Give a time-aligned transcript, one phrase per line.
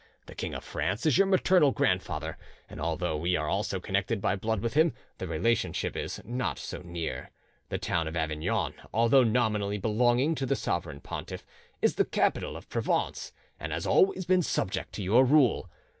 [0.25, 2.35] The King of France is your maternal grandfather,
[2.67, 6.81] and although we are also connected by blood with him, the relationship is not so
[6.83, 7.29] near.
[7.69, 11.45] The town of Avignon, although nominally belonging to the sovereign pontiff,
[11.83, 15.69] is the capital of Provence, and has always been subject to your rule.